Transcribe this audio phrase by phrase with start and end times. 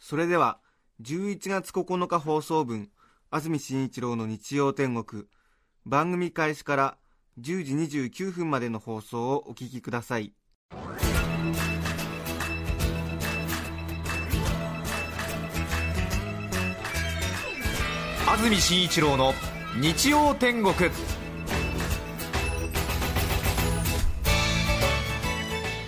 [0.00, 0.58] それでは
[1.02, 2.90] 11月9日放送分
[3.30, 5.24] 安住紳一郎の日曜天国
[5.84, 6.96] 番組開始から
[7.38, 10.32] 10時29分までの放送をお聞きください。
[18.26, 19.32] 安住紳一郎の
[19.80, 20.74] 日曜天国。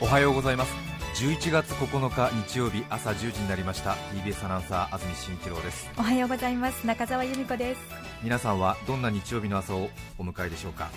[0.00, 0.81] おはようございます。
[1.22, 3.92] 11月9日日曜日朝10時になりました。
[4.12, 5.88] TBS アナウンサー安住紳一郎です。
[5.96, 6.84] おはようございます。
[6.84, 7.80] 中澤由美子です。
[8.24, 10.90] 皆さんはどんな日曜日の朝をお迎えでしょうか？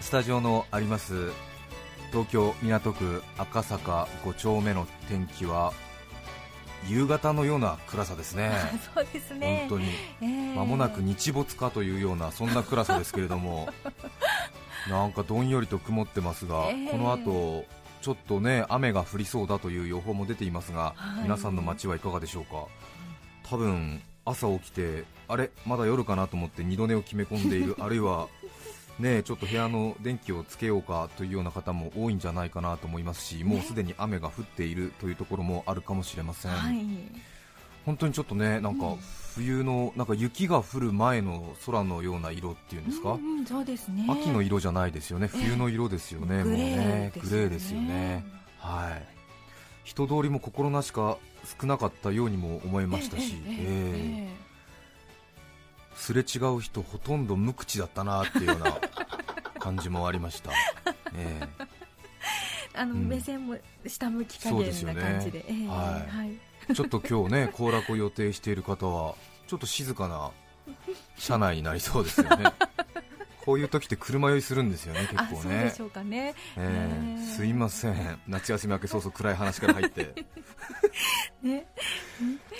[0.00, 1.30] スタジオのあります
[2.12, 5.72] 東京港区赤坂5丁目の天気は
[6.86, 8.52] 夕方のような暗さですね。
[8.94, 9.66] そうですね。
[9.70, 9.88] 本当に。
[10.20, 13.68] えー間もなく日没かというようなそんな暗さですけれども。
[14.90, 17.64] なんかどんよりと曇ってますが、えーこの後
[18.00, 21.22] ちょっとね雨が降りそうだという予報も出ていますが、はい。
[21.24, 22.66] 皆さんの街はいかがでしょうか？
[23.48, 25.50] 多分朝起きてあれ？
[25.66, 28.28] まだ夜かなと思って二度寝を決め込んでいる あるいは
[28.98, 36.78] ねちょっと部屋の電気をつけようかというような方も多いんじゃないかなと思いますしもうすでに雨が降っているというところもあるかもしれません、はい
[37.84, 38.98] 本当にちょっとねなんかうん。
[39.38, 44.04] 冬のなんか雪が降る前の空のような色っていうんですか、うんうんそうですね。
[44.08, 47.30] 秋の色じゃないですよね、冬の色ですよね、もうグレーねですよね。
[47.30, 48.24] グレーですよね、
[48.58, 49.06] はい、
[49.84, 51.18] 人通りも心なしか
[51.60, 53.64] 少なかったようにも思いましたし、えええええ
[54.22, 54.48] ええ
[55.94, 58.78] すれ違う人、ほとんど無口だったなっていうような
[59.58, 60.52] 感じもありました。
[60.52, 60.54] え
[61.14, 61.48] え。
[61.60, 61.66] え
[62.74, 63.08] あの、うん。
[63.08, 63.56] 目線も
[63.86, 64.94] 下向き加減そうですよね。
[64.94, 66.16] な感じでええはい。
[66.16, 69.14] はいちょっと今日ね、行楽を予定している方は、
[69.46, 70.30] ちょっと静かな
[71.16, 72.44] 車内になりそうですよね。
[73.44, 75.82] こういう時って車酔いするんですよね、結あ構ねそうでし。
[75.82, 80.26] ょうかねええねすいません、夏休み明け早々暗い話から入って。
[81.42, 81.66] ね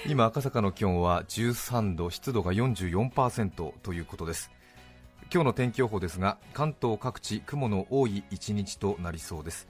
[0.07, 4.51] 今、赤坂の気温は13度、湿度が44%ということです。
[5.31, 9.69] 今日の天気予報ですが、関東各地、雲の多い一日となりそうです。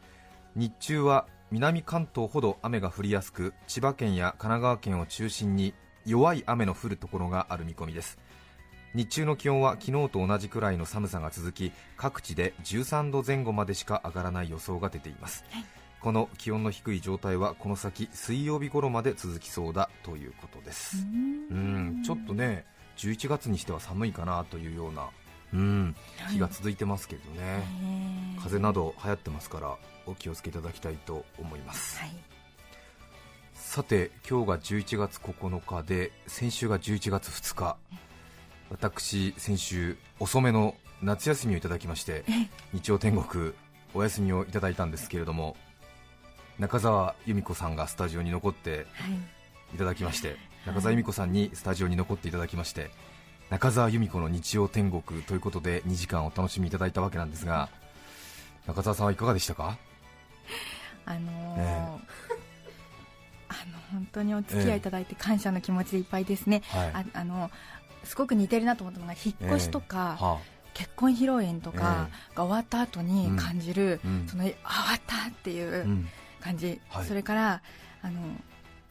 [0.55, 5.73] 日中は南関東ほど雨が降りやすく、千葉県や神奈川県を中心に
[6.05, 8.19] 弱い雨の降るところがある見込みです。
[8.95, 15.45] 日中の気温は昨日と同じくらいの寒さが続き各地で13度前後までしか上がらない予想が出ています、
[16.01, 21.07] この気温の低い状態はこの先水曜日頃まで続きそうだということです。
[21.51, 22.03] うん。
[22.05, 22.67] ちょっとね
[22.99, 25.09] 11月にしては寒いかなというような
[25.53, 25.97] うん。
[26.31, 27.63] 日が続いてますけどね、え
[28.35, 29.77] え風邪など流行ってますから
[30.07, 32.11] お気をつけいただきたいと思います、はい。
[33.55, 37.77] さて今日が11月9日で先週が11月2日。
[38.71, 42.25] 私先週遅めの夏休みをいただきまして
[42.73, 43.55] 日曜天国
[43.95, 45.57] お休みをいただいたんですけれども
[46.59, 49.75] 中澤由美子さんがスタジオに残ってはい。
[49.75, 50.37] いただきまして
[50.67, 52.91] 中澤由美子さんにスタジオに残っていただきまして
[53.51, 57.69] 中澤由美子の日曜天国ということで2時間お楽しみいただいたわけなんですが
[58.67, 59.79] 中澤さんはいかがでしたか？
[61.07, 61.89] あのーえ
[63.51, 66.91] あの本当にお付き合いいただいて感謝の気持ちでいっぱいですね、はい。
[66.93, 67.51] ああの
[68.05, 70.39] すごく似てるなと思ったのが引っ越しとか、は
[70.75, 74.27] 結婚披露宴とかが終わった後に感じる、うん。
[74.29, 76.09] そのあ終わったっていあ、ううん。
[76.41, 77.07] 感じ、はい。
[77.07, 77.63] それから
[78.03, 78.21] あの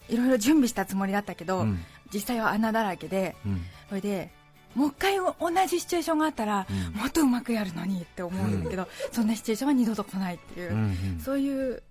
[0.09, 1.85] いろいろ準備したつもりだったけど、うん。
[2.11, 3.63] 実際は穴だらけでうん。
[3.89, 4.31] それで
[4.77, 7.01] もう一回同じシチュエーションがあったら、うん。
[7.01, 11.81] もっとうまくやるのにって思うんだけど、そんなシチュエーションは二度と来ないっていう、そういう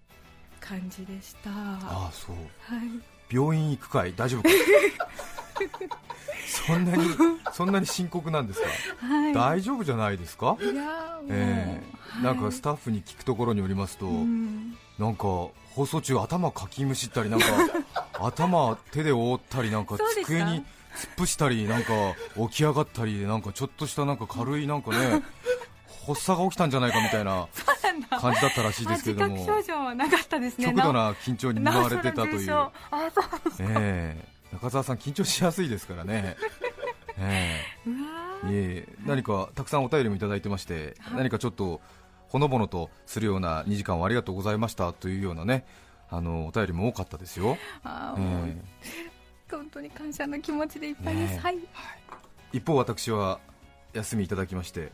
[0.60, 1.50] 感じでした。
[1.50, 2.36] はああそう。
[2.36, 3.02] い。
[3.28, 4.14] 病院行くかい？
[4.16, 4.48] 大丈夫か
[6.46, 7.04] そんなに
[7.52, 8.68] そんなに深刻なんですか、
[9.06, 9.32] はい。
[9.32, 11.82] 大丈夫じゃないですか、いやーもうえ
[12.20, 12.22] え。
[12.22, 14.76] なんかスタッフに聞くところによりますと、うん。
[14.98, 15.24] なんか
[15.74, 17.46] 放送中頭かきむしったりなんか
[18.14, 20.64] 頭手で覆ったりなんか机に
[20.96, 21.92] 突っ伏したりなんか
[22.48, 25.22] 起き上がったりなんかちょっとしたなんか軽いなんかね
[26.06, 27.48] 発作が起きたんじゃないかみたいな
[28.20, 29.44] 感じだったらしいですけれども。
[29.44, 30.66] 症状はなかったですね。
[30.66, 32.52] 極度な緊張に見舞われてたという。
[32.52, 32.70] あ
[33.12, 33.50] そう。
[33.50, 34.28] ですええ。
[34.52, 36.36] 中澤さん緊張しやすいですからね。
[37.18, 37.96] えうわ
[38.44, 38.88] えいえ。
[39.04, 41.80] 何かたくさんお便りもいただいてまして、何かちょっと
[42.28, 45.64] ほのぼのとするような2時間をありがとうございましたというようなね
[46.10, 48.56] あのお便りも多かったですよ、あえもうえ
[49.50, 51.38] 本当に感謝の気持ちでいっぱいです、ねえ。
[51.38, 51.58] はい。
[52.52, 53.40] 一方私は
[53.92, 54.92] 休みいただきまして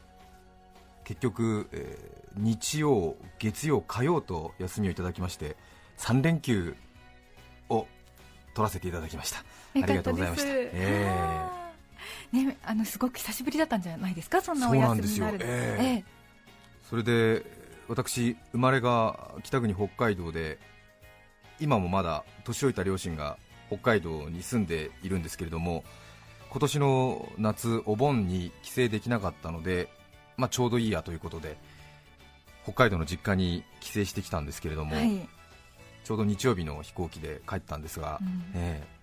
[1.05, 5.55] 結局、えー日曜月曜火曜と休みをいただきまして
[5.99, 6.75] 3連休
[7.69, 7.87] を
[8.55, 9.41] 取らせていただきました。
[9.41, 9.45] あ
[9.75, 10.49] りがとうございました。
[10.51, 12.45] えあー。
[12.47, 14.41] ねあのすごく久しぶりだったんじゃないですか？
[14.41, 15.55] そんなお休ですよみになるの。
[15.55, 16.05] えええ。
[16.89, 17.45] それで
[17.87, 20.59] 私生まれが北国北海道で
[21.61, 23.37] 今もまだ年老いた両親が
[23.73, 25.85] 北海道に住んでいるんですけれども
[26.51, 29.89] 今年の夏お盆に帰省できなかったので、
[30.37, 31.57] まあ、ちょうどいいやということで
[32.65, 35.29] 北海道の実家に帰省してきたんですけれども、はい。
[36.05, 38.43] ちょうど日曜日の飛行機で帰ったんですが、うん。
[38.55, 39.03] ええ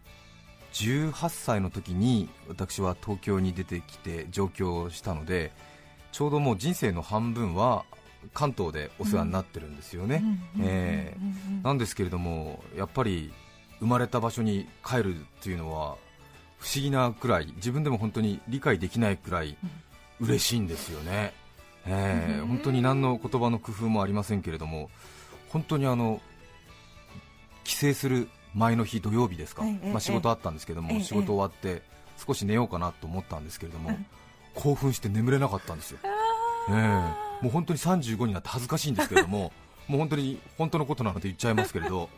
[0.73, 5.51] 18歳の時に私は東京に出てきて上京したので
[6.11, 7.85] ちょうどもう人生の半分は
[8.33, 10.21] 関東でお世話になってるんですよね、
[11.63, 13.31] なんですけれどもやっぱり
[13.79, 15.95] 生まれた場所に帰るっていうのは
[16.57, 19.57] 不思議なくらい自分でも本当に理解できないくらい
[20.19, 21.33] 嬉しいんですよね、
[21.85, 22.47] ええうん。
[22.47, 24.89] 本当に何の言葉の工夫もありませんけれども
[25.49, 26.21] 本当にあの
[27.63, 31.81] 帰省する前の日土曜日ですか、ええまあ、仕事あったんですけども、ええ仕事終わって
[32.17, 34.05] 少し寝ようかなと思ったんですけれども、うん
[34.55, 35.99] 興奮して眠れなかったんですよ、
[36.69, 37.43] ええ。
[37.43, 39.53] もう本当に35になって恥ずかしいんですけれども
[39.87, 42.09] もう本当に本当のことなので言っちゃいますけれど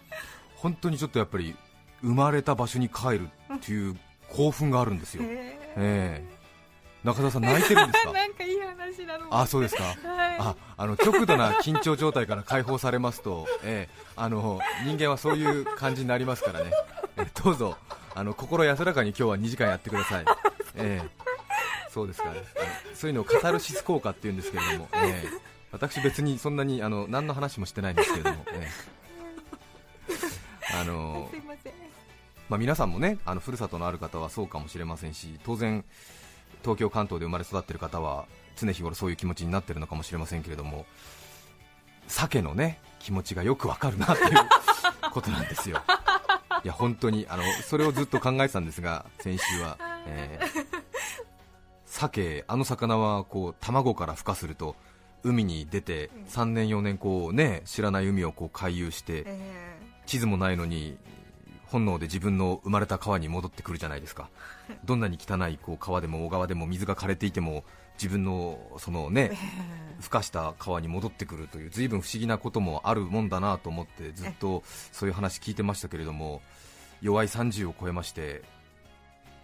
[0.61, 1.55] 本当にちょっとやっぱり
[2.01, 3.97] 生まれた場所に帰るっていう
[4.29, 6.23] 興奮があるんですよ、ええ。
[7.03, 8.13] 中田さん泣いてるんですか？
[8.13, 9.83] なんかいい話なのあそうですか。
[9.83, 9.95] はい。
[10.39, 13.95] ああの極度な緊張状態から解放されますと、ええ。
[14.15, 16.71] あの人間はそういう感じになりますからね、
[17.17, 17.77] えどうぞ。
[18.13, 20.25] あの心安らかに今日は2時間やってください、
[20.75, 21.09] ええ。
[21.89, 22.41] そうですか、あの
[22.93, 25.29] そういうのをカタルシス効果っていうんですけれども、ええ。
[25.71, 29.00] 私、別にそんなにあの何の話もしてないんですけれども、ええ
[30.73, 31.73] あの すいません。
[32.49, 35.85] まあ、皆さんもねあのふるさとのある方はそうかもしれませんし当然
[36.63, 38.25] 東京、関東で生まれ育っている方は
[38.57, 40.85] 常日頃そういう気持ちになっているのかもしれませんけれども
[42.07, 44.37] 鮭のね気持ちがよくわかるなという
[45.11, 45.81] ことなんですよ。
[46.63, 50.81] いや本当にあのそれをずっと考えてたんですが先週は、 えー
[51.91, 54.75] 鮭あの魚はこう卵から孵化すると
[55.23, 59.25] 海に出て3年4年こうね知らない海をこう回遊して
[60.11, 60.97] 地図もないのに
[61.67, 64.29] 本能で自分の生まれた川に戻ってくるじゃないですか。
[64.83, 67.63] どんなに汚いこう川でも小川でも水が枯れていても
[67.93, 69.31] 自分のそのね
[70.01, 76.41] 孵化した川に戻ってくるという随分不思議なこともあるもんだなと思ってずっとそういう話聞いてましたけれども
[77.01, 78.41] 弱い30を超えまして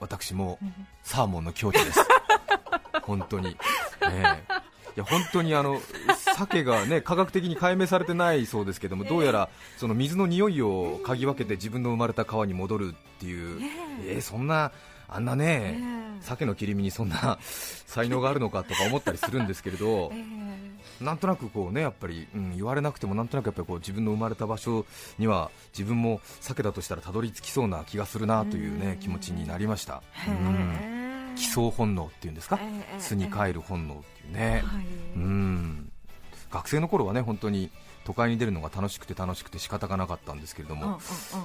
[0.02, 0.60] 私も
[1.02, 2.00] サーモンの境地です。
[3.04, 3.56] 本当に、
[4.02, 4.54] ええ。
[4.98, 5.80] いや本当にあの
[6.38, 13.60] 鮭がね科学的に解明されてないそうですけども、どうやらその水の匂いを嗅ぎ分けて自分の生まれた川に戻るっていう、
[14.06, 14.72] えーそんな
[15.10, 15.80] あんなね、
[16.20, 17.40] 鮭の切り身にそんな
[17.88, 20.12] 才能があるのかとか思ったりするんですけれど、
[21.00, 24.86] なんとなくこうねやっぱり、うん、言われなくてもなんとなくやっぱりこう自分の生まれた場所
[25.18, 30.04] には自分も鮭だとしたらたどり着きそうな気がするなというね気持ちになりました。
[30.28, 31.08] うん。
[31.38, 32.60] 帰巣本能っていうんですか、
[32.98, 34.64] 巣に帰る本能っていうね、
[35.16, 35.92] うん
[36.58, 37.70] 学生の頃はね本当に
[38.04, 41.00] 都会に出るのが楽しくて楽しくて仕方がなかったんですけれども、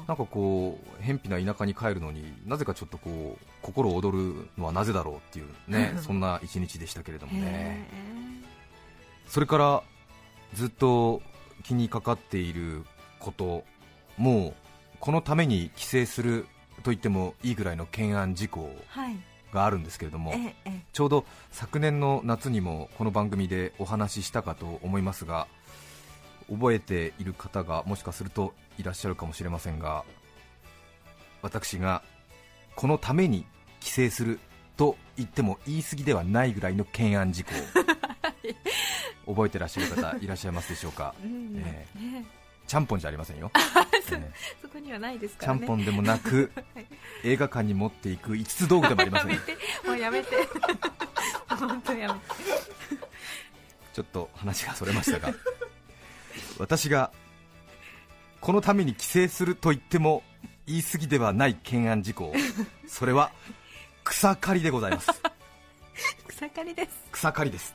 [0.06, 7.86] なんかこう偏僻な田舎に帰るのになぜかちょっとこう心躍るのはなぜだろうっていうね そんな一日でしたけれどもね。
[9.26, 9.82] それから
[10.54, 11.20] ずっと
[11.64, 12.84] 気にかかっている
[13.18, 13.64] こと
[14.16, 14.54] もう
[15.00, 16.46] このために帰省する
[16.82, 19.16] と言ってもいいぐらいの懸案事項はい
[19.52, 25.46] があるんですけれども、ええちょうど昨年の夏にもこの番組でお話ししたかと思いますが
[26.50, 30.04] 覚えている方がもしかするといらっしゃるかもしれませんが
[31.40, 32.02] 私が
[32.76, 33.46] このために
[33.80, 34.38] 帰省する
[34.76, 37.52] と言っても言い過ぎではないぐらいの懸案事項
[39.32, 41.98] 覚えてらっしゃる方いらっしゃいますでしょうか、ええ。
[41.98, 42.24] ね
[42.66, 43.60] ちゃんぽんじゃありませんよ、え
[43.91, 43.91] え
[44.60, 45.60] そこにはないですちからね。
[45.60, 46.50] ゃんぽんでもなく
[47.24, 49.30] 映画館に持っていく五つ道具でもありません。
[49.30, 49.38] よ
[49.86, 50.36] もうやめて。
[51.48, 52.26] 本当やめて。
[53.92, 55.34] ちょっと話がそれましたが
[56.58, 57.12] 私が
[58.40, 60.22] このために帰省すると言っても
[60.66, 62.32] 言い過ぎではない懸案事項
[62.86, 63.32] それは
[64.02, 65.10] 草刈りでございます。
[66.26, 66.90] 草刈りです。
[67.12, 67.74] 草刈りです。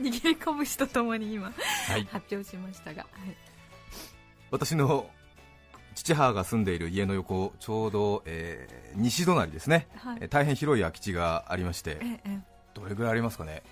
[0.00, 1.52] 握り拳とともに今、
[1.88, 2.06] はい。
[2.10, 3.45] 発表しましたが、はい
[4.50, 5.08] 私の
[5.94, 10.18] 父母が住んでいる家の横ちょうど、えー西隣ですね、はい。
[10.22, 12.38] えー大変広い空き地がありましてええ
[12.74, 13.62] どれぐらいありますかね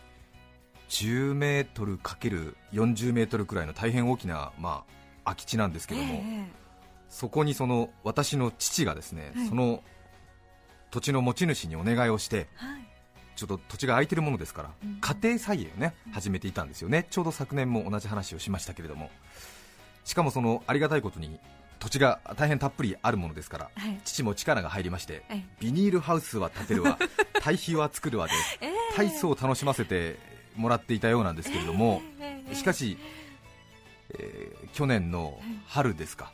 [0.88, 4.92] ？10メートルかける40メートルくらいの大変大きな、まあ、
[5.24, 6.46] 空き地なんですけえども、え
[7.08, 9.48] そこにその私の父がですね、はい。
[9.48, 9.82] その
[10.90, 12.80] 土地の持ち主にお願いをしてはい。
[13.36, 14.98] ちょっと土地が空いてるものですから、うん。
[15.00, 19.10] 家庭菜園をね始めていたんですよね、ちょうど昨年も同じ話をしましたけれども、
[20.04, 21.38] しかもそのありがたいことに
[21.78, 24.00] 土地が大変たっぷりあるものですから、はい。
[24.04, 26.98] 父も力が入りまして、ええビニールハウスは建てるわ、
[27.42, 30.18] 堆肥は作るわで、ええ大層楽しませて
[30.56, 32.96] もらっていたようなんですけれども、ええええしかし、
[34.18, 36.32] えー去年の春ですか、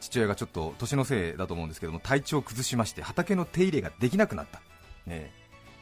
[0.00, 4.62] 父親がちょっと年のせいだと思うんですけども体調を崩しまして畑の手入れができなくなった、
[5.06, 5.30] ね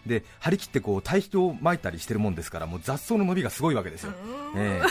[0.06, 4.12] で張り切ってこう堆肥をまいたりしてるもんですからもう雑草の伸びがすごいわけですよ、
[4.56, 4.82] え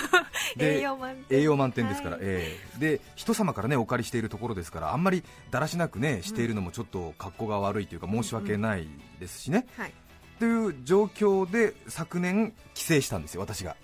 [0.56, 0.56] え。
[0.58, 1.39] で栄養満点。
[1.39, 2.25] 栄養満点ですから、はい。
[2.25, 2.80] ええ。
[2.80, 8.88] で人様からねお借りしているところですからあんまりだらしなくねしているのもちょっと格好が悪いというか申し訳ない
[9.20, 9.94] ですしね、はい。
[10.39, 13.75] という状況で昨年帰省したんですよ私が。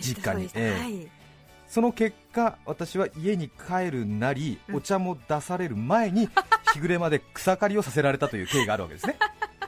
[0.00, 0.48] 実家に。
[0.48, 0.82] そええ。
[0.82, 1.08] はい。
[1.66, 4.74] その結果私は家に帰るなりうん。
[4.76, 6.28] お茶も出される前に
[6.72, 9.16] 日暮れまで草刈りをさせられたという経緯があるわけですね、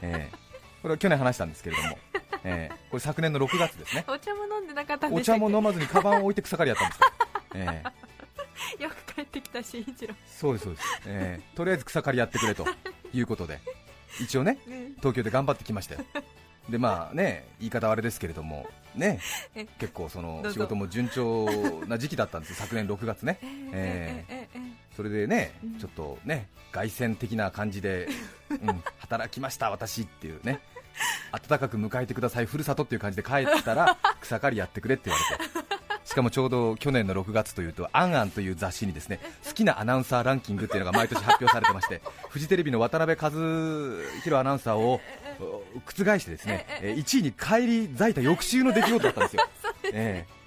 [0.01, 0.42] ええ
[0.83, 1.97] これは去年話したんですけれども、
[2.43, 2.75] ええ。
[2.91, 4.03] これ昨年の6月ですね。
[4.05, 7.05] お茶も飲んでなかったんお茶も飲まずにカバンを置いて草刈りやったんですよ、
[7.55, 7.83] え
[8.79, 8.83] え。
[8.83, 10.13] よく帰ってきた慎一郎。
[10.27, 11.55] そうですそうです、ええ。
[11.55, 12.65] とりあえず草刈りやってくれと
[13.13, 13.21] い。
[13.21, 13.61] うことで。
[14.19, 16.01] 一応ねうん東京で頑張ってきましたよ。
[16.69, 19.21] でまあね言い方はあれですけれどもね。
[19.55, 19.65] え。
[19.79, 21.45] 結構その仕事も順調
[21.87, 22.55] な時期だったんですよ。
[22.57, 23.39] 昨年6月ね。
[23.41, 24.47] ええええ。
[24.53, 24.59] ええ。
[24.97, 25.79] それでねうん。
[25.79, 28.09] ちょっとね凱旋的な感じで、
[28.49, 30.59] うん、働きました私っていうね。
[31.31, 35.63] 暖かく迎えてくださいふるさとっていう感じで帰ったら 草刈りやってくれって言われて。
[36.05, 45.01] しかもちょうど去年の6月というと「アンアン」という雑誌にですね好きなアナウンサーランキングっていうのが毎年発表されてまして フジテレビの渡辺和弘アナウンサーを
[45.39, 49.47] お覆してですねえー1位に返り咲いた翌週の出来事だったんですよ。
[49.93, 50.43] ええ。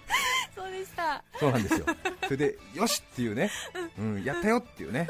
[0.55, 1.23] そうでした。
[1.38, 1.87] そうなんですよ、
[2.26, 3.50] それでよしっていうね、
[3.99, 5.09] うん、やったよっていうね、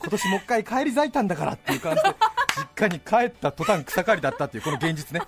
[0.00, 2.14] 今年もう一回帰り咲いたんだからっていう感じで、
[2.56, 5.26] 実家に帰った途端、草刈りだったっていうこの現実ね、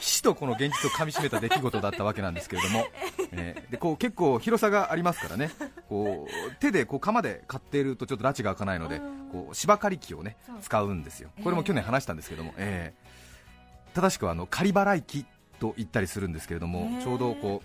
[0.00, 2.86] 死とこの現実をかみしめた出来事だったわけなんですけれども、
[3.32, 5.50] えーでこう結構広さがありますからね、
[5.88, 9.00] こう手でこう鎌で刈っているとちょっと拉致が開かないので、
[9.32, 13.06] こう芝刈り機をね使うんですよ、これも去年話したんですけども、えー
[13.96, 15.24] 正しくはあの刈り払い機
[15.58, 17.62] と言ったりするんですけれども、ちょうどこ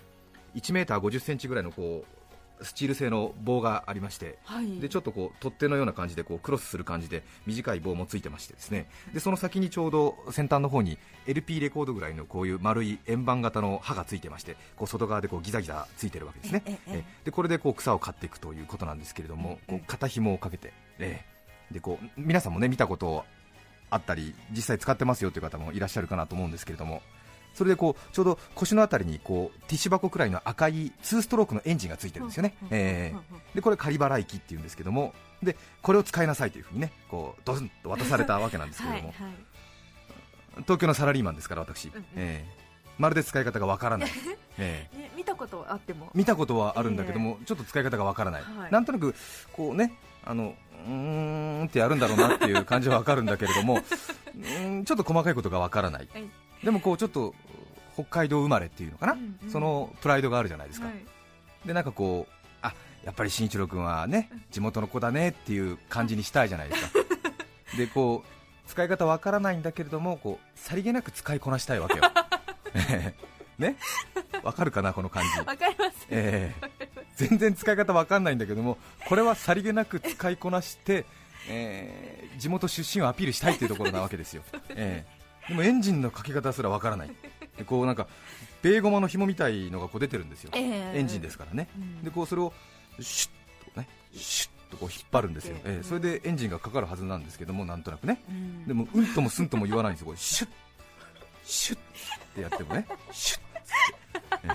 [0.54, 2.21] う1メーター50センチぐらいのこう
[2.60, 4.80] スチール製の棒がありまして、はい。
[4.80, 8.88] でちょっとこう取っ手のような感じでこうクロスする感じで短い棒もついてましてですね。
[9.12, 16.62] でその先にちょうど先端の方に LP レコードぐらいのこういう丸い円盤型の刃がついてましてこう外側でこうギザギザついてるわけですね。
[16.88, 21.24] えでこれでこう草を刈っていくということなんですけれどもこう肩紐をかけて、え
[21.70, 21.72] え。
[21.72, 23.24] でこう皆さんもね見たこと
[23.90, 27.02] あったり実際使ってますよという方もいらっしゃるかなと思うんですけれども
[27.54, 35.14] それでこうちょうど腰のあたりにこうティッシュ箱くらいの赤い2ストロークのエンジンがついてるんですよね、ええでこれ仮払い機っていうんですけども。
[35.42, 39.34] でこれを使いなさいというふうにねこうドスンと渡されたわけなんですけれども、はいはい。
[40.62, 42.04] 東京のサラリーマンですから私、んうん。
[42.14, 42.62] ええ
[42.98, 44.10] まるで使い方がわからない、
[44.58, 46.10] ええね、見たことあっても？
[46.14, 48.70] 見たことはあるんだけども、ちょっと使い方がわからない、はい。
[48.70, 49.14] なんとなく
[49.52, 50.54] こうねあの
[50.86, 56.24] うーんってやるんだろうなっていう感じはわかるんだけれどもうーんちょっと細かいことがわからない、はい
[56.64, 57.34] でもこうちょっと
[57.94, 59.50] 北海道生まれっていうのかな、うんうん。
[59.50, 60.96] そのプライドがあるじゃないですか、はい。
[61.66, 66.98] でなんかこうあやっぱり慎一郎君はね地元の子だねっていう感じにしたいじゃないですか。
[67.76, 72.02] でこう使い方わからないんだけれどもこうさりげなく使いこなしたいわけよ。
[73.58, 73.76] ね？
[74.42, 75.38] わかるかなこの感じ。
[75.40, 76.06] わかります。
[76.08, 76.92] ええ。
[77.16, 81.04] 全然使い方わかんないんだけどもこれはさりげなく使いこなして、
[81.48, 87.10] えー地元出身をアピールしたいというところなわけですよ、 ええでもエンジンのかけ方すらわからない。
[87.56, 88.06] でこうなんか
[88.62, 90.98] ベーゴマの紐みたいのがこう出てるんですよ、ええ。
[90.98, 92.04] エンジンですからね、うん。
[92.04, 92.52] でこうそれを
[93.00, 93.30] シュ
[93.70, 98.22] ッとねシュッとこう引っ張るんですよ、ええそれでエンジンがかかるはずなんですけどもなんとなくね。
[98.28, 98.66] うん。
[98.66, 100.06] でもうんともすんとも言わないんですよ。
[100.06, 100.50] これシュッ
[101.44, 101.80] シュッっ
[102.34, 104.52] てやってもねシュッって、ええ。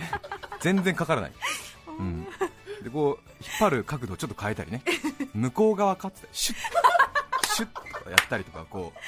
[0.61, 1.31] 全然かからない、
[1.99, 2.25] うん、
[2.81, 4.81] でこう引っ張る角度をちょっと変えたりね。
[5.35, 6.57] 向こう側かってシュッ
[7.55, 8.99] シュッとかやったりとかこう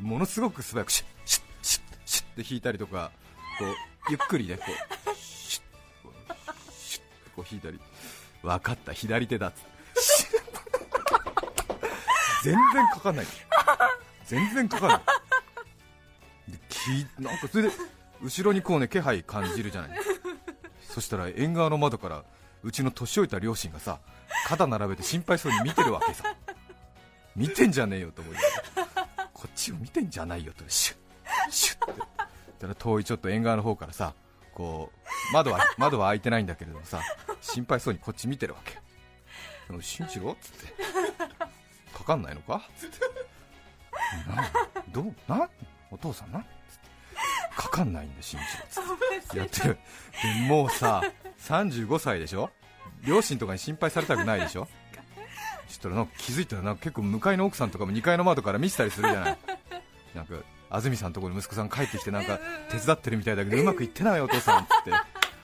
[0.00, 3.10] ものすごく素早くシュッシュッシュッシュッって引いたりとか
[3.58, 3.68] こう
[4.10, 5.64] ゆっくりねこうシュッ
[6.04, 6.22] こう
[6.72, 7.78] シュッとこう引いたり
[8.42, 9.60] 分かった左手だって。
[12.42, 13.26] 全然かかんない。
[14.24, 15.00] 全然かかんない。
[16.70, 17.70] きなんかそれで
[18.22, 19.90] 後ろにこうね気配感じるじゃない。
[20.80, 22.24] そしたら縁側の窓から
[22.62, 24.00] うちの年老いた両親がさ
[24.46, 26.34] 肩並べて心配そうに見てるわけさ。
[27.36, 28.40] 見てんじゃねえよと思いな
[29.60, 30.64] がらこっちを見てんじゃないよと。
[30.68, 32.02] シュッシュッって。
[32.60, 34.14] たら遠いちょっと縁側の方からさ
[34.54, 37.00] こう窓は窓は開いてないんだけれどもさ
[37.40, 38.78] 心配そうにこっち見てるわけ。
[39.68, 40.74] でも新一郎っつって。
[41.92, 42.62] かかんないのか？
[42.76, 42.98] つって。
[44.28, 44.50] な
[44.90, 45.14] どう？
[45.28, 45.48] な
[45.90, 46.50] お父さんなつって。
[47.56, 49.38] かかんないんだ新一郎つって。
[49.38, 49.78] やってる。
[50.44, 51.02] でもうさ
[51.40, 52.50] 35歳でしょ？
[53.06, 54.66] 両親とかに心配されたくないでしょ？
[55.68, 59.38] そしたらなんか気づいたらなんか結構向かいの奥さんとかも2階の窓から見せたりするじゃない
[60.14, 60.34] なんか
[60.70, 62.38] 安住さんのところに息子さん帰ってきてなんか
[62.70, 64.92] 手伝ってるみたいだけどうまくいってないよお父さんっつって。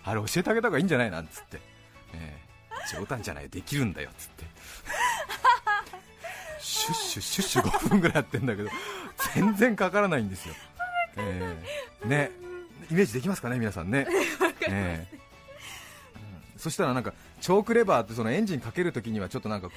[0.04, 1.58] あれ教えてあげた方がいいんじゃないなんつって、
[2.14, 2.38] え
[2.92, 2.96] え。
[2.96, 4.44] 冗談じゃないできるんだよっつって。
[6.66, 8.70] シュッシュッシュッシュ5分ぐらいやってんだけど
[9.34, 10.54] 全然かからないんですよ、
[11.16, 11.56] え
[12.04, 12.30] えね
[12.90, 14.06] イメージできますかね皆さんね、
[14.68, 19.68] ええうんそしたらなんかチョークレバーってそのエンジンかけるときにはちょっとなんか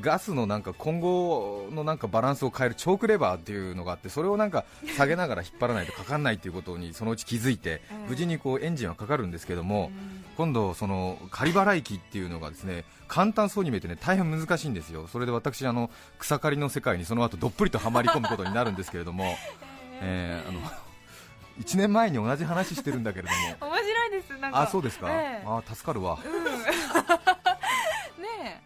[0.00, 4.64] ガスのなんか今後のなんかバランスを変えるチョークレバーっていうのがあってそれをなんか
[4.96, 9.90] 下げながら引っ張らないとかかんないっていうことにそのうち気づいて無事にこうエンジンはかかるんですけども
[10.36, 15.08] 今度その仮払い機っていうのがですね簡単そうに見えてね大変難しいんですよ。
[15.08, 19.36] それで私あの草刈りの世界にその後どっぷりとはまり込むことになるんですけれども、
[20.00, 20.48] えー。
[20.48, 20.60] あの
[21.58, 23.36] 1年前に同じ話してるんだけれども。
[23.74, 24.38] 面白いです。
[24.38, 24.62] なんか。
[24.62, 25.44] あそうですか、ええ。
[25.44, 26.22] あ助かるわ、ね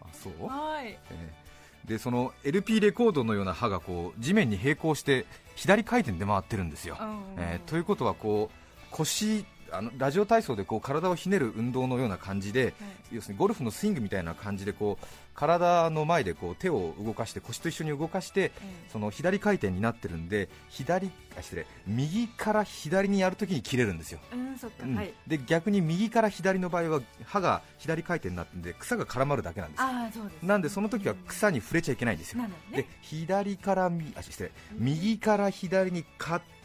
[0.01, 0.33] あそう？
[0.41, 0.87] えはい。
[0.87, 1.43] えー
[1.83, 5.25] でその LP レコードのような刃がこう地面に並行して
[5.57, 12.73] 左回転で回ってるんですよ、うんえーということはこう腰あのラジオ体操でこう体をひねる運動のような感じで、
[13.11, 18.51] 要するにゴルフのスイングみたいな感じでこう体の前でこう手を動かして腰と一緒に動かして、
[18.91, 24.95] その左回転になってるんで左あ失礼右から左にやるときに切れるんですよ、うんそっか、うん。
[24.95, 25.13] はい。
[25.25, 29.87] で逆に右から左の場合は刃が左回転になってるんで草が絡まるだけなんですよ。
[29.87, 32.43] ああそうですなんでその時は草に触れちゃいけないんですよ。
[32.69, 32.87] でね。
[33.01, 36.62] 左からみあ失礼右から左に買って、ん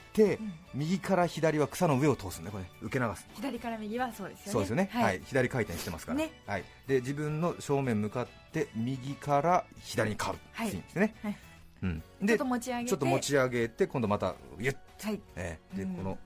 [0.75, 2.65] 右から左は草の上を通すんでこれ。
[2.83, 3.27] 受け流す。
[3.35, 4.53] 左から右はそうですよね。
[4.53, 5.05] そうですよね、はい。
[5.05, 6.31] はい、左回転してますから、ね。
[6.47, 10.39] はい、で自分の正面向かって右から左に変わる。
[10.53, 10.71] はい。
[10.71, 11.37] スイングですね、はい。
[11.83, 12.89] うん、ちょでっと持ち上げて。
[12.91, 15.21] ちょっと持ち上げて今度またゆっ、はい。
[15.37, 15.95] えーでうん。
[15.95, 16.19] この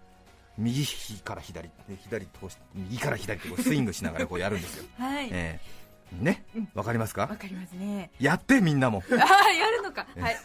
[0.59, 0.85] 右
[1.25, 5.29] から左で左通して右から左ってこうスイングしながらこうやるんですよ、 はい。
[5.33, 6.23] えー。
[6.23, 6.45] ね？
[6.75, 7.23] わかりますか？
[7.23, 8.11] わかりますね。
[8.21, 9.03] やってみんなも。
[9.19, 10.07] ああやるのか。
[10.19, 10.37] はい。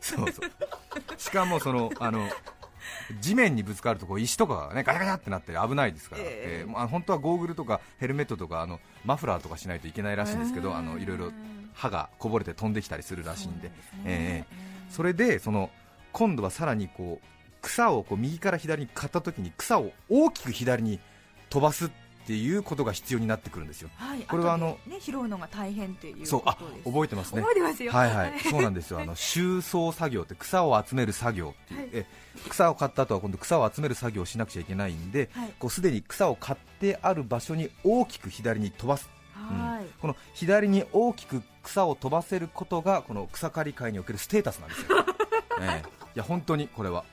[0.00, 0.50] そうそう。
[1.18, 2.28] しかもそのあの
[3.20, 6.64] 地面にぶつかるとこう石とかがねガチャガチャってなって危ないですから、ええ。
[6.66, 11.32] ーまあ、本当はゴーグルとかヘルメットとかあのマフラーとかしないといけないらしいんですけどあのいろいろ
[11.72, 13.70] 歯がこぼれて飛んできたりするらしいんで。
[14.04, 15.70] えーそれでその
[16.12, 17.26] 今度はさらにこう
[17.62, 21.00] 草をこう右から左に刈った時に草を大きく左に
[21.50, 21.90] 飛ばす
[22.24, 23.90] っていうことが必要になってくるんですよ。
[23.96, 27.42] はいこれはあのね拾うのが大変っていうそうあ覚えてますね。
[27.42, 27.92] 覚えてますよ。
[27.92, 31.90] はいはい、 そうなんですよ、あの収葬作業って草を集める作業っていう、はい。
[31.92, 32.06] え
[32.48, 35.52] 草を刈った後は今度草を集める作業をしなくちゃいけないんで、はい。
[35.58, 44.88] こうすでに草を刈ってある場所に大きく左に飛ばす、はい、この左に大きく草を飛ばせることがこの草刈り界におけるステータスなんですよ、
[45.60, 45.88] ええ。
[46.14, 47.04] いや本当にこれは。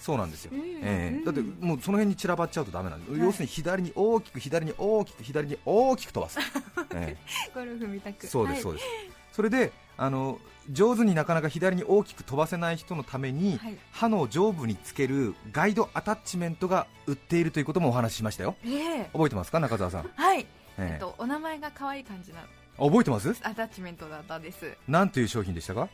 [0.00, 1.24] そうなんですよ、うんええ。
[1.24, 3.20] だってもうその辺に散らばっちゃうとダメなんです、はい。
[3.20, 6.38] 要するに左に大きく左に大きく左に大きく飛ばす、
[6.94, 7.50] ええ。
[7.54, 8.26] ゴルフみたく。
[8.26, 8.62] そうです、はい。
[8.62, 8.86] そうです。
[9.32, 13.78] それであの上手になかなか左に大きく飛ばせない人のために、はい。
[13.92, 18.56] 刃の上部につけるガイドアタッチメントが売っているということもお話ししましたよ。
[18.64, 19.10] ええ。
[19.12, 20.10] 覚えてますか中澤さん？
[20.14, 20.44] はい、え
[20.78, 20.90] え。
[20.94, 22.40] えっとお名前が可愛い感じな
[22.78, 23.34] 覚えてます？
[23.42, 24.76] アタッチメントだったです。
[24.88, 25.88] なんという商品でしたか？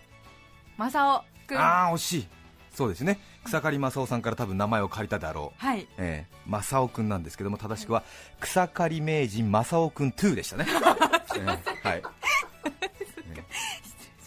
[0.77, 1.59] マサオくん。
[1.59, 2.29] ああ惜しい。
[2.77, 3.19] そうですね。
[3.45, 5.67] 草刈正雄さんから多分名前を借りたであろう。
[5.67, 5.89] はい。
[5.97, 6.37] ええ。
[6.47, 8.03] 正雄くんなんですけども正しくは
[8.39, 10.67] 草刈名人正雄くん2でしたね。
[11.39, 11.89] ええ。
[11.89, 12.03] はい。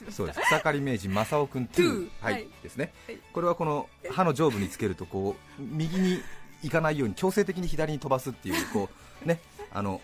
[0.10, 0.40] そうです。
[0.42, 2.34] 草刈名人正雄くん2、2はい。
[2.34, 2.48] はい。
[2.64, 2.92] ですね。
[3.06, 6.20] はい、これはこの刃の上部につけるとこう右に
[6.64, 8.90] 行かないように強制的に左に飛ばすっていうこ
[9.24, 10.02] う、ね、あの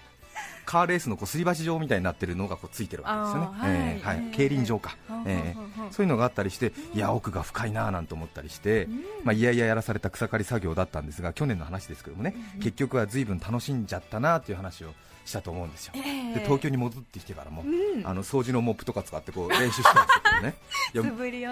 [0.65, 4.31] カーレースのこうすり鉢状みたいになってるのがこうついてるわけですよね、はい。
[4.31, 5.55] 競輪場か、え
[5.91, 8.87] そういうのがあったりして、いや奥が深いなぁなんて思ったりして、
[9.23, 14.93] まあ、いやいややらされた草刈り作業だったんですが去年の話ですけどもね、結局は随分楽しんじゃったなという話を
[15.25, 18.05] したと思うんですよ、ええで東京に戻ってきてからも、うん。
[18.05, 20.55] あの掃除のモップとか使ってこう練習したんですけどね。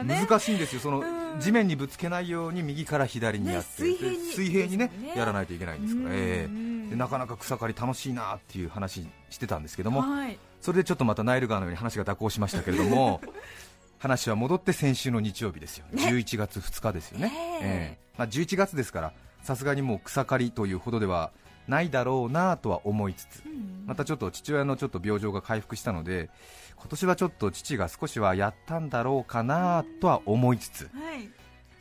[0.04, 0.26] ね。
[0.30, 0.82] 難しいんですよ。
[0.82, 1.40] そのうん。
[1.40, 3.90] 地面にぶつけないように右から左にやって、ね
[4.36, 4.78] 水平に。
[4.78, 10.38] ねやらないといけないんですから、うんええうんでなかなか草刈り楽しいなっていう話してたんですけども、はい。
[10.62, 13.20] それでちょっとまたナイル川のように話が蛇行しましたけれども
[13.98, 18.00] 話は戻って先週の日曜日ですよ、11月2日ですよね、ええ。
[18.18, 21.32] まあ、11月ですから、さすがにもう草刈りというほどでは
[21.68, 23.44] ないだろうなとは思いつつ、
[23.88, 26.30] またちょっと父親のちょっと病状が回復したので、
[26.76, 31.30] 今年はちょっと父が少しはやったんだろうかなとは思いつつ、はい。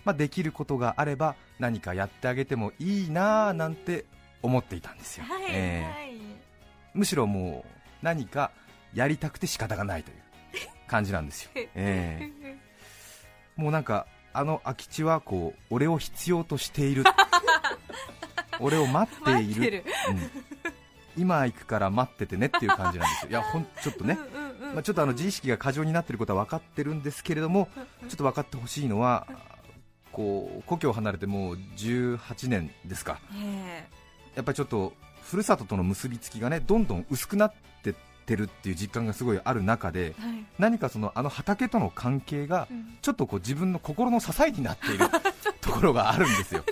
[0.04, 4.06] まあ、できることがあれば何かやってあげてもいいななんて
[4.42, 6.16] 思っていたんですよ、はい、ええ。
[6.94, 8.50] むしろもう何か
[8.94, 10.16] やりたくて仕方がないという
[10.86, 12.72] 感じなんですよ、ええ
[13.56, 17.04] もうなんかあの空き地はこう俺を必要としている。
[18.60, 19.84] 俺を待っている。
[20.08, 20.30] うん。
[21.16, 23.30] 今行くから待っててねっていう感じなんですよ。
[23.30, 27.68] いやほんちょっとね、うんうんうんまあ、ちょっとあの自意識が過剰になっていることは分かってるんですけれども、
[28.08, 29.26] ちょっと分かってほしいのは、
[30.12, 33.86] こう故郷を離れてもう18年ですか、え
[34.34, 34.92] やっぱりちょっと
[35.22, 37.62] ふるさととの結びつきがねどんどん薄くなって
[38.22, 40.46] ってるっていう実感がすごいある中で、えはい。
[40.58, 42.98] 何かそのあの畑との関係がうん。
[43.02, 45.06] ちょっとこう自分の心の支えになっている
[45.60, 46.64] ところがあるんですよ。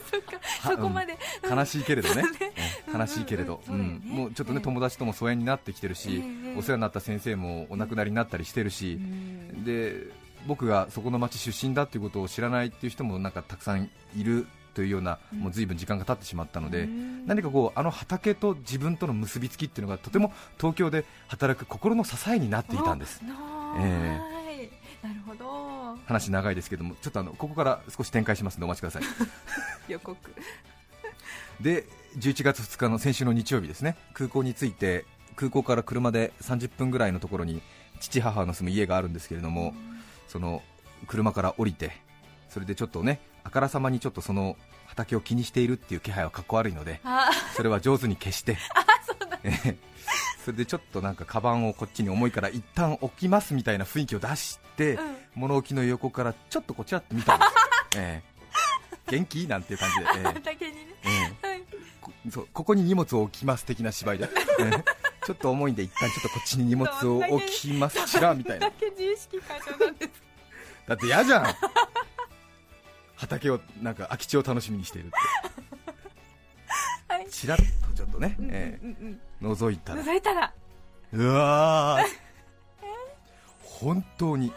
[0.60, 1.58] は そこまで、うん。
[1.58, 2.52] 悲しいけれどね、 ね。
[2.92, 3.00] うん。
[3.00, 3.74] 悲しいけれど、うん。
[3.74, 4.00] うん。
[4.00, 9.64] ねもうちょっとね、ええ友達とも疎遠になってきてるし、ええお世話になった先生もお亡くなりになったりしてるし、うん。
[9.64, 10.06] で
[10.46, 17.26] 僕がそこの町出身だっていうことを知らないっていう人もなんかたくさんいるというような、もう随分時間が経ってしまったので、うん。
[17.26, 23.20] 何かこうあの畑と自分との結びつきっていうのがとても東京で働く心の支えになっていたんです。
[23.24, 24.70] あえはい。
[25.02, 25.98] なるほど。
[26.06, 29.02] 話長いですけども、ちょっとあのここから少し展開しますのでお待ちください。
[29.92, 30.16] 予告。
[31.60, 31.86] で
[32.18, 33.96] 11月2日の先週の日曜日ですね。
[34.14, 35.04] 空港に着いて
[35.36, 37.62] 空港から車で30分ぐらいのところに
[38.00, 39.74] 父母の住む家があるんですけれども
[40.28, 40.62] その
[41.06, 41.92] 車から降りて
[42.48, 48.58] それでちょっとねあからさまにちょっとその畑を気にしているっていう気配はかっこ悪いのであ それは上手に消して。
[49.42, 49.76] ええ
[50.44, 55.16] それでちょっとなんかカバンをこっちに重いから一旦置きますみたいな雰囲気を出して、うん。
[55.34, 57.44] 物置の横からちょっとこちらって見たんで
[57.92, 59.10] すよ、 ええ。
[59.10, 59.46] 元気？
[59.46, 60.22] なんていう感じで、ええ。
[60.24, 60.86] 畑にね。
[61.04, 61.08] え
[61.44, 61.46] え。
[61.48, 61.62] はい。
[62.00, 64.84] こそうここに荷物を置きます的な芝居で、ええ。
[65.26, 68.04] ちょっと重いんで一旦ちょっとこっちに荷物を置きます。
[68.06, 68.66] ちらみたいな。
[68.68, 70.10] だけ自意識過剰なんです。
[70.88, 71.44] だって嫌じゃん
[73.20, 75.16] 畑をなんか空き地を楽しみにしているって。
[77.12, 77.28] はい。
[77.28, 80.02] ちらっとちょっとね、えうんうんえ覗いたら。
[80.02, 80.54] 覗いたら。
[81.12, 82.04] うわー。
[83.62, 84.52] 本当に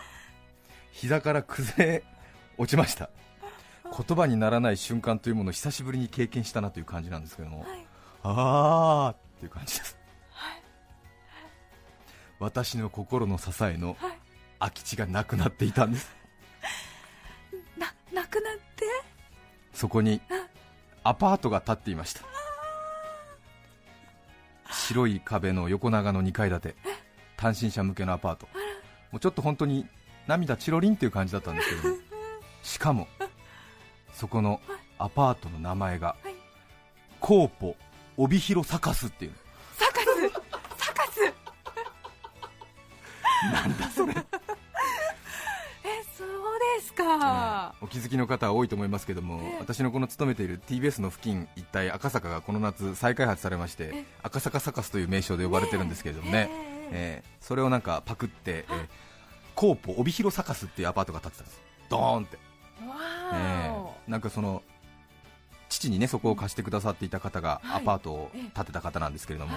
[0.92, 2.04] 膝から崩れ
[2.58, 3.10] 落ちました。
[3.84, 7.88] 言葉にならない瞬間というものを久しぶりに経験したなという感じなんですけども、はい。
[8.24, 9.98] あーっていう感じです、
[12.40, 14.20] 私の心の支えのはい。
[14.60, 16.10] 空き地がなくなっていたんです
[19.84, 20.22] そこに
[21.04, 22.22] アパートが建っていました。
[24.72, 26.76] 白い壁の横長の2階建て。
[27.36, 28.48] 単身者向けのアパート。
[29.12, 29.86] もうちょっと本当に
[30.26, 31.98] 涙チロリンっていう感じだったんですけども。
[32.62, 33.10] しかも
[34.14, 34.62] そこの
[35.00, 36.34] アパートの名前がはい
[37.20, 37.76] コーポ
[38.16, 39.34] 帯広サカスっていう。
[39.78, 40.06] サカス！
[40.78, 41.20] サカス！
[43.52, 44.14] なんだそれ、
[46.78, 49.60] ですか、お気づきの方は多いと思いますけども、ええ。
[49.60, 56.50] 私のこの勤めている TBS の付近一帯赤坂がこの夏再開発されまして、え赤坂サカスという名称で呼ばれてるんですけれどもね、
[56.92, 58.88] えーそれをなんかパクって、えー
[59.56, 61.62] コーポ帯広サカスっていうアパートが建ってたんです。
[61.90, 62.38] ドーンって、
[62.88, 62.96] わ
[63.34, 64.64] えーなんかその
[65.70, 67.82] 父にねそこを貸してくださっていた方がはい。
[67.82, 69.56] アパートを建てた方なんですけれども、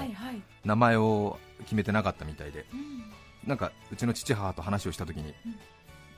[0.64, 2.66] 名前を決めてなかったみたいで。
[2.72, 3.05] うん。
[3.46, 5.59] なんかうちの父母と話をしたときに、うん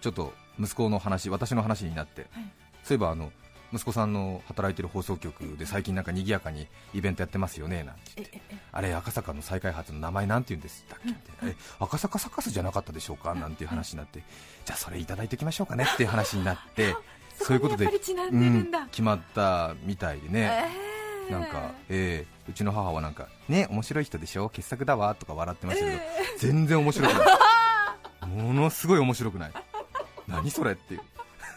[0.01, 2.51] ちょっと息子の話私の話になって、はい。
[2.85, 3.31] そういえばあの
[3.73, 8.41] 息子さんの働いてる放送局で最近なんか賑やかにイベントやってますよねなんて言って
[8.73, 11.09] あれ赤坂の再開発の名前なんて言うんですだっけ？
[11.09, 13.35] みたい赤坂サカスじゃなかったでしょうか？
[13.35, 14.23] なんていう話になって。
[14.65, 16.95] じゃあそれいただいておきましょうかねっていう話になって
[17.37, 20.71] そういうことでうん決まったみたいでね、
[21.29, 21.33] えー。
[21.33, 25.99] なんか、えーうちの母はなんか、ね、面白い人でしょ、傑作だわとか笑ってましたけど、
[26.39, 27.25] 全然面白くな
[28.25, 29.53] い、 ものすごい面白くない、
[30.29, 31.01] 何それっていう、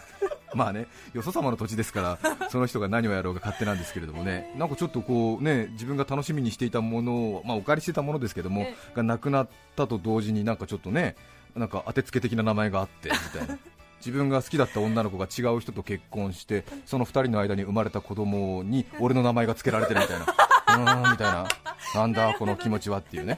[0.56, 11.16] まあね、よそ様の土地ですから、その人が何をやろうが勝手なんですけれどもね、なんかちょっとこうね、自分が楽しみにしていたものを、まあ、お借りしてたものですけどもえ、がなくなったと同時に、なんかちょっとね、
[11.56, 13.58] なんか当てつけ的な名前があってみたいな。
[14.00, 20.26] 自分が好きだった女の子が違う人と結婚してその2人の間に生まれた子供に俺の名前が付けられてるみたいな、
[20.98, 21.48] うーんみたいな、
[21.94, 23.38] なんだこの気持ちはっていうね、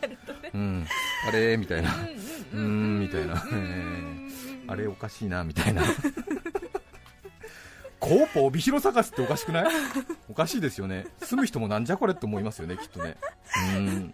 [0.53, 0.87] うん、
[1.27, 4.22] あれみたいな、うーんみたいな、えー
[4.73, 5.83] あれおかしいなみたいな、
[7.99, 9.65] コーポ帯広探すっておかしくない？
[10.29, 13.17] おかしいですよね、住む人もなんじゃこれって思いますよね、きっとね。
[13.77, 14.13] うん。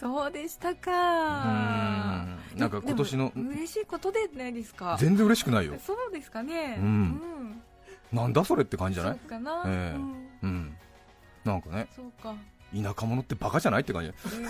[0.00, 2.38] そそうでしたうかん。
[2.54, 4.96] なんか今年の嬉しいことでないですか？
[5.00, 5.74] 全然嬉しくないよ。
[5.84, 6.76] そうですかね。
[6.78, 7.62] うん。
[8.12, 9.18] なんだそれって感じじゃない？
[9.18, 9.96] そうかな、ええ。
[9.96, 10.28] うん。
[10.42, 10.76] うん。
[11.44, 11.88] なんかね。
[11.94, 12.34] そうか
[12.74, 14.08] 田舎者ってバカじゃないって感じ。
[14.08, 14.44] うん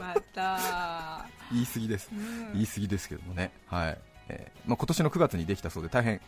[0.00, 2.10] また、 言い過ぎです。
[2.12, 2.52] うん。
[2.54, 3.98] 言い過ぎですけどもね、はい。
[4.28, 6.20] えーまあ、今年の9月にできたそうで大変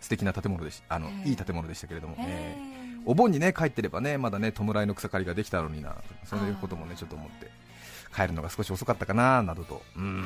[0.00, 1.28] 素敵な建物でしあの、ええ。
[1.30, 7.48] いい建物でしたけれども、えーええお盆にね帰ってればねまだね弔いの草刈りができたのになそういうこともねちょっと思って
[8.14, 9.82] 帰るのが少し遅かったかななどと。
[9.96, 10.24] うん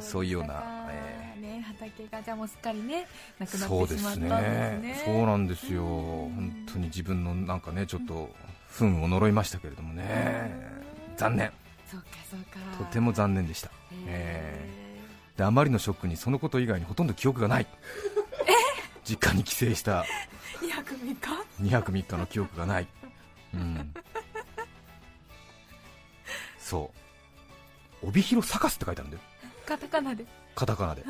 [0.00, 3.06] そういうような、ええね畑がじゃあもうすっかりね
[3.38, 5.02] なくなそうってですねしまったんですね。
[5.06, 5.88] そうなんですよ、うん
[6.34, 8.28] 本当に自分のなんかねちょっと
[8.80, 10.52] 運を呪いましたけれどもね、
[11.16, 11.52] 残念、
[12.78, 13.70] とても残念でした、
[14.06, 14.70] え
[15.36, 17.66] であまりのショックにそのこと以外にほとんど記憶がない、
[19.04, 20.04] 実家に帰省した。
[20.62, 21.16] え2泊3日
[21.62, 22.86] ？2泊3日の記憶がない、
[23.54, 23.94] うん、
[26.58, 26.92] そ
[28.02, 28.06] う。
[28.08, 29.22] 帯広サカスって書いてあるんだよ。
[29.66, 30.24] カタカナで。
[30.54, 31.04] カタカナで。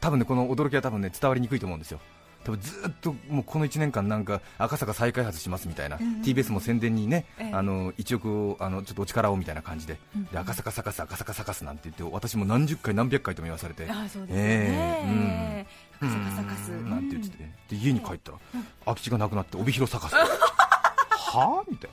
[0.00, 1.98] 多分ねこの驚きは多分ね伝わりにくいと思うんですよ
[2.44, 7.52] 多分ずっともうこの1年間なんか赤坂再開発しますみたいな、うん TBS も宣伝にね、ええ。
[7.52, 13.86] あの1億をあのちょっとお力をみたいな感じで,、うんで赤坂サカス赤坂サカスなんて言って私も何十回何百回とも言わされて。
[13.90, 15.66] ああそうですよえね、
[16.02, 16.10] うん。
[16.10, 16.72] サカサカス。
[16.72, 16.90] うん。
[16.90, 18.38] なんて言ってて、ねで家に帰ったら、
[18.84, 20.14] 空き地がなくなって帯広サカス。
[20.16, 21.70] はあ？
[21.70, 21.90] みたい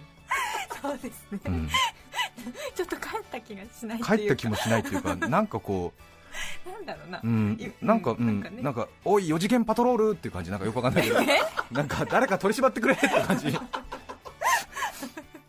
[0.81, 1.69] そうですね、な、うん。
[2.75, 4.17] ちょっと帰った気がしないっていうか。
[4.17, 5.93] 帰った気もしないっていうかなんかこ
[6.65, 7.57] なんだろうな、う、うん。
[7.59, 11.19] い、なんか、うん、なんかおい、4次元パトロールっていう感じ、なんかよくわかんないけど、
[11.71, 13.57] なんか誰か取り締まってくれって感じ、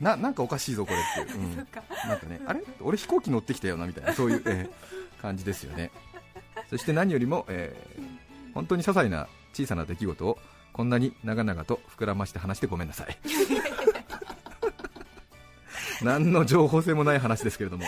[0.00, 1.56] ななんかおかしいぞ、これっていう、うん。
[1.56, 1.80] なんか
[2.26, 2.60] ね、あれ？
[2.80, 4.70] 俺、飛行機乗ってきたよなみたいな、そういう、えー
[5.22, 5.92] 感じですよね。
[6.68, 8.02] そして何よりも、えー
[8.54, 10.38] 本当に些細な小さな出来事を
[10.74, 13.16] こんなに長々と膨らまして話してごめんなさい。
[16.02, 17.84] 何の情報性もない話ですけれども、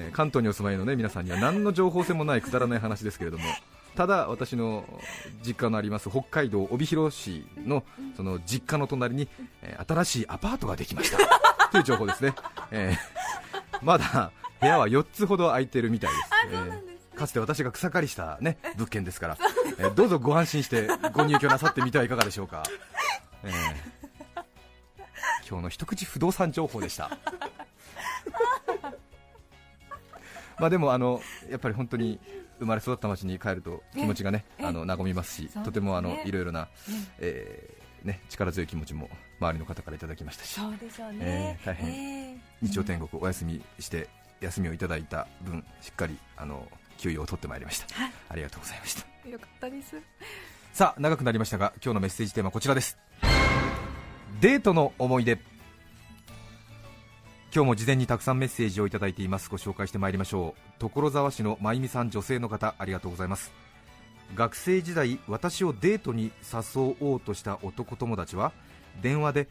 [0.00, 3.44] えー関東にお住まいの、ね、皆さんには何の情報性もないくだらない話ですけれども、
[3.96, 4.84] ただ私の
[5.44, 7.84] 実家のあります北海道帯広市の
[8.16, 9.28] その実家の隣に、
[9.62, 11.18] えー新しいアパートができました。
[11.70, 12.34] という情報ですね、
[12.70, 16.22] えーまだ部屋は4つほど空いてるみたいです。
[16.52, 19.36] えーかつて私が草刈りした、ね、物件ですから、
[19.78, 22.62] えーどうぞご安心してご入居なさってみてはいかがでしょうか、
[23.44, 23.52] えー
[25.48, 27.10] 今日の一口不動産情報でした
[30.60, 31.20] まあでもあの
[31.50, 32.20] やっぱり本当に
[32.58, 36.68] 生まれ育った町に帰ると気持ちがねええあの和みますしとてもあのいろいろな、
[37.18, 40.60] ええーね、力強い気持ちも周りの方からいただきましたし。
[40.60, 41.90] そうでしょうね、えー大変。
[41.90, 44.08] えー日曜天国お休みして
[44.40, 46.68] 休みをいただいた分しっかりあの
[46.98, 47.94] 給与を取ってまいりました。
[47.94, 48.12] はい。
[48.28, 49.28] ありがとうございました。
[49.28, 49.96] よかったです。
[50.72, 52.98] さあ長くなりましたが今日のメッセージテーマはこちらです。
[54.40, 55.38] デートの思い出
[57.52, 59.50] 今日も事前にたくさんメッセージをいただいています。
[59.50, 60.80] ご紹介してまいりましょう。
[60.80, 63.50] 所沢市のまゆみさん女性の方ありがとうございます。
[64.36, 68.52] 学生時代私をデートに誘おうとした男友達は
[69.02, 69.48] 電話で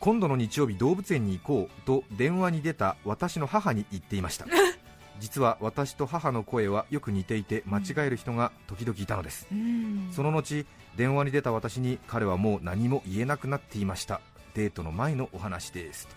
[0.00, 4.46] 今度の日曜日動物園に行こうと電話に出た私の母に言っていました。
[5.20, 9.46] 実は私と母の声はよく似ていて間違える人が時々いたのです。
[9.52, 10.08] うん。
[10.10, 14.20] その後電話に出た私に彼はもう何も言えなくなっていました。
[14.54, 16.08] デートの前のお話です。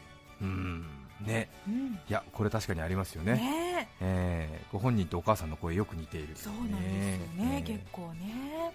[0.42, 1.50] うーんね。
[1.68, 1.94] うん。
[1.94, 3.34] いやこれ確かにありますよね。
[3.34, 3.90] ね。
[4.02, 6.30] えーご本人とお母さんの声よく似ている。
[6.36, 7.64] そうなんですよね。
[7.66, 8.72] 結構ね。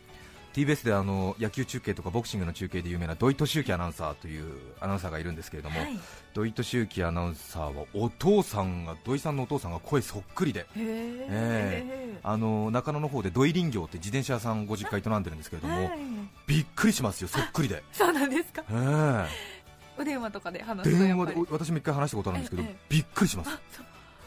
[0.54, 4.44] TBS であの野球中継とかボクシングの中継で有名な土井敏之アナウンサーという
[4.80, 5.98] アナウンサーがいるんですけれども、はい。
[6.32, 10.60] 土井敏之アナウンサーはお父さんが土井さんのお父さんが声そっくりで。
[10.60, 15.98] へえあの中野の方で土井林業って自転車屋さんご実家営んでるんですけれども、はい。
[16.46, 17.28] びっくりしますよ。
[17.28, 18.62] そっくりで、 そうなんですか？
[18.70, 19.53] ええ
[19.98, 23.50] お電話とかで話す電話で私も一回話したことあるんですけど、ええびっくりします。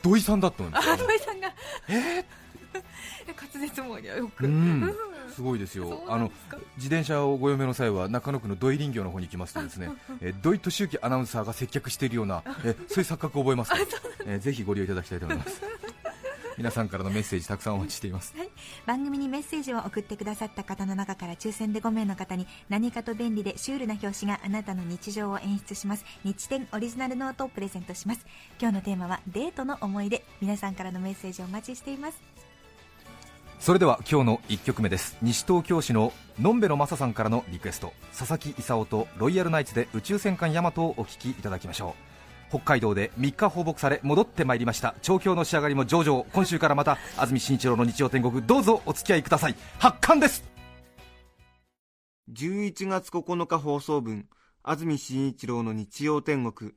[0.01, 1.53] 土井さんだったす土井さんが。
[1.89, 2.25] え？
[3.27, 4.45] 滑舌もよく。
[4.45, 4.95] うん。
[5.33, 6.03] すごいですよ。
[6.07, 6.31] あの
[6.77, 13.83] 自転車をご用命の際は中野区の土井林業の方に行きますとですね、えー土井敏之アナウンサーが接客しているような、えーそういう錯覚を覚えますから、
[14.25, 15.61] えーぜひご利用いただきたいと思います
[16.57, 18.33] 皆さんからのメッセージたくさんお待ちしています。
[18.85, 26.05] 番組にメッセージを送ってくださった方の中から抽選で5名の方に何かと便利でシュールな表紙があなたの日常を演出します。
[26.23, 28.25] 日展オリジナルノートをプレゼントします。
[28.59, 30.23] 今日のテーマはデートの思い出。
[30.41, 32.19] 皆さんからのメッセージをお待ちしています。
[33.59, 35.17] それでは今日の1曲目です。
[35.21, 37.93] 西東京市ののんべのまささんからのリクエスト。
[38.17, 42.16] 佐々木勲とロイヤルナイツで宇宙戦艦ヤマトをお聴きいただきましょう
[42.49, 44.95] 北海道で3日放牧され戻ってまいりました。
[45.01, 46.23] 調教の仕上がりも上々。
[46.33, 49.55] 今週からまた安住紳一郎の日曜天国どうぞお付き合いください。
[49.79, 50.43] 発刊です。
[52.31, 54.27] 11月9日放送分
[54.63, 56.71] 安住紳一郎の日曜天国。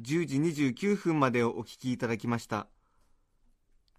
[0.00, 2.66] 10時29分までをお聞きいただきました。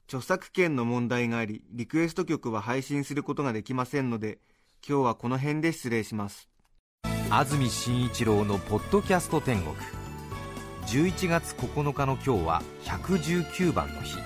[0.07, 4.39] 著作権の問題がありリクエスト曲は配信することができませんので
[4.87, 6.47] 今日はこの辺で失礼します。
[7.29, 9.75] 安住紳一郎の「ポッドキャスト天国」
[10.87, 14.17] 11月9日の今日は119番の日。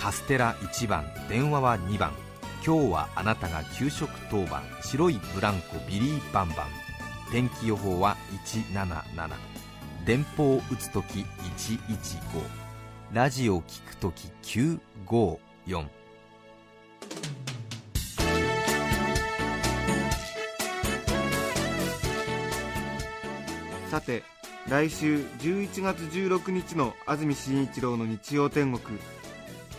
[0.00, 2.12] カステラ1番電話は2番。
[2.64, 4.62] 今日はあなたが給食当番。
[4.82, 6.90] 白いブランコビリーバンバン。
[7.30, 9.28] 天気予報は177
[10.04, 11.78] 電報を打つとき115
[13.12, 15.86] ラジオ聞くとき954
[23.90, 24.24] さて
[24.68, 28.98] 来週11月16日の安住紳一郎の日曜天国。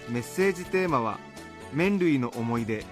[0.10, 1.20] メッセージテーマは
[1.72, 2.84] 「麺類の思い出」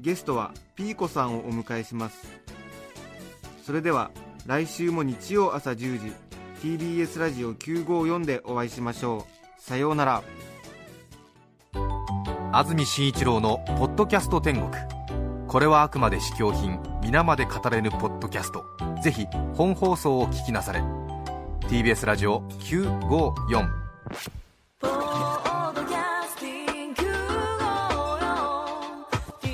[0.00, 2.26] ゲストはピーコさんをお迎えします。
[3.64, 4.10] それでは
[4.46, 6.12] 来週も日曜朝10時
[6.62, 9.26] TBS ラジオ954でお会いしましょ
[9.58, 9.62] う。
[9.62, 10.22] さようなら。
[12.52, 14.70] 安住紳一郎の「ポッドキャスト天国」
[15.46, 16.93] これはあくまで試供品。
[17.04, 18.64] 皆まで語れぬポッドキャスト。
[19.02, 20.80] ぜひ本放送を聞きなされ。
[21.68, 23.68] TBS ラジオ954
[24.80, 27.02] ポッドキャスティング
[29.42, 29.52] TBS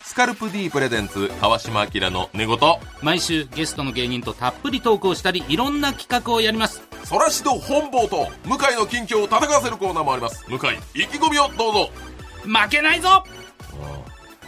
[0.00, 2.58] スカルプ D プレゼンツ川島明の寝言。
[3.00, 6.82] 毎週ゲストの芸人とたっぷりトークをしたりいろんな企画をやります。
[7.04, 10.44] そらしど本坊と向井の近況を戦わせるコーナーもあります。
[10.48, 10.58] 向井
[11.00, 11.90] 意気込みをどうぞ
[12.44, 13.24] 負けないぞ！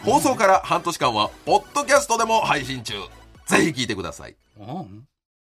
[0.03, 2.93] 放送から半年間はポッドキャストでも配信中。
[3.47, 4.35] ぜひ聞いてください。
[4.59, 5.07] うん